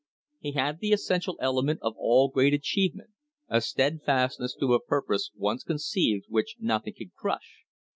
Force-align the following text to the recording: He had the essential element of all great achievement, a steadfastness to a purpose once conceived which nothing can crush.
He 0.39 0.53
had 0.53 0.79
the 0.79 0.93
essential 0.93 1.37
element 1.39 1.79
of 1.83 1.93
all 1.95 2.27
great 2.29 2.55
achievement, 2.55 3.11
a 3.47 3.61
steadfastness 3.61 4.55
to 4.59 4.73
a 4.73 4.81
purpose 4.83 5.29
once 5.35 5.63
conceived 5.63 6.25
which 6.27 6.55
nothing 6.57 6.95
can 6.95 7.11
crush. 7.15 7.61